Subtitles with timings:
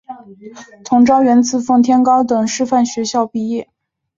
[0.83, 3.69] 佟兆元自奉天高等师范学校毕业。